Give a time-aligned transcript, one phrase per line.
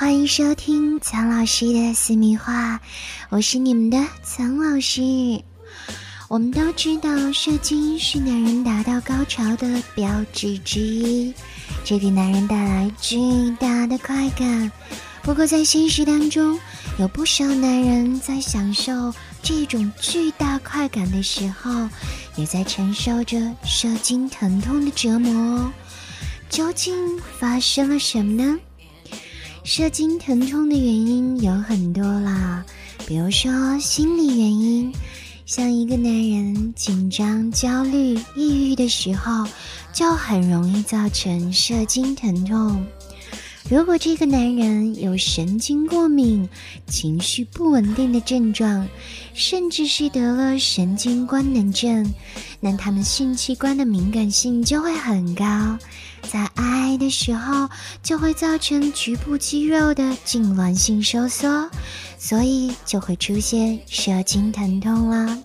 [0.00, 2.80] 欢迎收听苍老师的私密话，
[3.30, 5.02] 我是你们的苍老师。
[6.28, 11.34] 我们都知道，射精是男人达到高潮的标志之一，
[11.84, 13.18] 这给男人带来巨
[13.58, 14.70] 大的快感。
[15.24, 16.56] 不过，在现实当中，
[17.00, 19.12] 有不少男人在享受
[19.42, 21.88] 这种巨大快感的时候，
[22.36, 25.68] 也在承受着射精疼痛的折磨。
[26.48, 28.56] 究竟发生了什么呢？
[29.70, 32.64] 射精疼痛的原因有很多啦，
[33.06, 34.90] 比如说心理原因，
[35.44, 39.46] 像一个男人紧张、焦虑、抑郁的时候，
[39.92, 42.82] 就很容易造成射精疼痛。
[43.70, 46.48] 如果这个男人有神经过敏、
[46.86, 48.88] 情绪不稳定的症状，
[49.34, 52.14] 甚至是得了神经官能症，
[52.60, 55.78] 那他们性器官的敏感性就会很高，
[56.22, 57.68] 在爱的时候
[58.02, 61.68] 就会造成局部肌肉的痉挛性收缩，
[62.18, 65.38] 所以就会出现射精疼痛啦。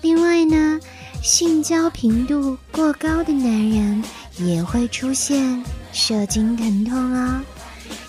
[0.00, 0.80] 另外呢，
[1.22, 4.02] 性交频度过高的男人
[4.38, 5.62] 也会出现。
[5.92, 7.42] 射精疼痛啊，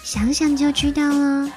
[0.03, 1.49] 想想就知道了。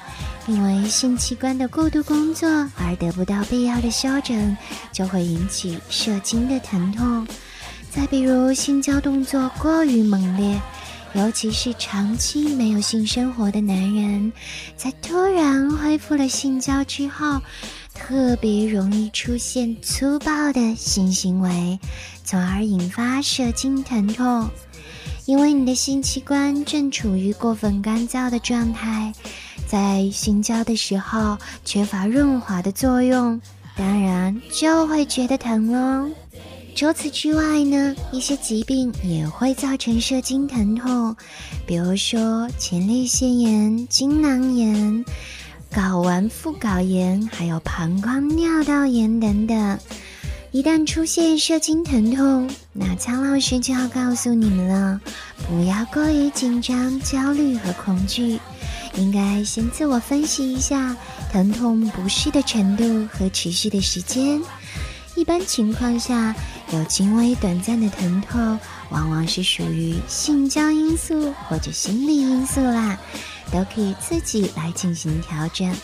[0.45, 4.57] 因为性器官的过度工作而得不到必要的休整，
[4.91, 7.25] 就会引起射精的疼痛。
[7.89, 10.59] 再比如性交动作过于猛烈，
[11.13, 14.33] 尤其是长期没有性生活的男人，
[14.75, 17.39] 在突然恢复了性交之后，
[17.93, 21.79] 特别容易出现粗暴的性行为，
[22.25, 24.49] 从而引发射精疼痛。
[25.25, 29.13] 因为你的性器官正处于过分干燥的状态，
[29.67, 33.41] 在性交的时候缺乏润滑的作用，
[33.75, 36.09] 当然就会觉得疼喽。
[36.75, 41.15] 除此之外呢，一些疾病也会造成射精疼痛，
[41.65, 45.05] 比如说前列腺炎、精囊炎、
[45.71, 49.79] 睾丸附睾炎，还有膀胱尿道炎等等。
[50.53, 55.01] 一旦出现射精疼痛，那苍老师就要告诉你们了，
[55.47, 58.39] 不要过于紧张、焦虑和恐惧，
[58.93, 60.95] 应该先自我分析一下
[61.31, 64.39] 疼痛不适的程度和持续的时间。
[65.15, 66.35] 一般情况下，
[66.71, 68.59] 有轻微短暂的疼痛，
[68.91, 72.95] 往往是属于性交因素或者心理因素啦，
[73.51, 75.75] 都可以自己来进行调整，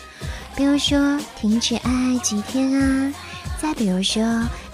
[0.54, 3.12] 比如说停止爱爱几天啊。
[3.60, 4.24] 再比如说，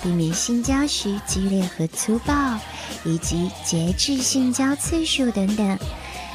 [0.00, 2.32] 避免性交时激烈和粗暴，
[3.04, 5.78] 以及节制性交次数等等。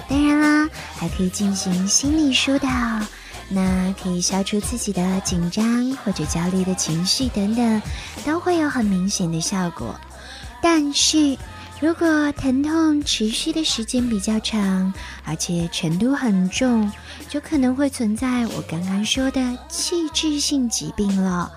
[0.10, 2.68] 当然啦，还可以进行心理疏导，
[3.48, 7.82] 那可以消除自己的紧张或者焦虑的情绪等等，
[8.26, 9.96] 都会有很明显的效果。
[10.62, 11.38] 但是
[11.80, 16.92] 如果疼痛持续的时间比较长，而且程度很重，
[17.30, 21.50] 就可能会存在我刚刚说的器质性疾病了。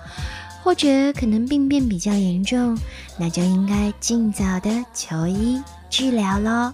[0.65, 2.75] 或者可能病变比较严重，
[3.19, 5.61] 那就应该尽早的求医
[5.91, 6.73] 治疗喽。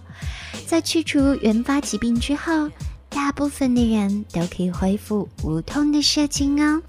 [0.66, 2.70] 在去除原发疾病之后，
[3.10, 6.82] 大部分的人都可以恢复无痛的射精哦。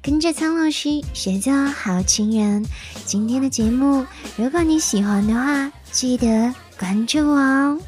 [0.00, 2.64] 跟着苍老师学做好情人，
[3.04, 4.06] 今天的节目
[4.38, 7.78] 如果你喜欢的话，记得关注我哦。